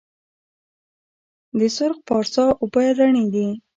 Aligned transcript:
د 1.59 1.61
سرخ 1.75 1.97
پارسا 2.07 2.45
اوبه 2.61 2.83
رڼې 2.97 3.25
دي 3.33 3.47